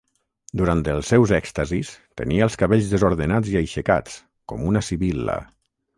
[0.59, 1.91] Durant els seus èxtasis
[2.21, 4.17] tenia els cabells desordenats i aixecats,
[4.53, 5.37] com una sibil·la.